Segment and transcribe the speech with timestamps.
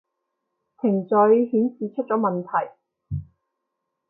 [0.81, 2.71] 程序顯示出咗問題